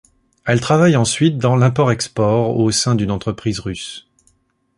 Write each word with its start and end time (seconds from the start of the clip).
Elle 0.45 0.59
travaille 0.61 0.95
ensuite 0.95 1.37
dans 1.37 1.55
l'import-export 1.55 2.57
au 2.57 2.71
sein 2.71 2.95
d'une 2.95 3.11
entreprise 3.11 3.59
russe. 3.59 4.09